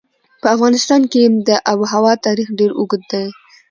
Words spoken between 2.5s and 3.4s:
ډېر اوږد دی.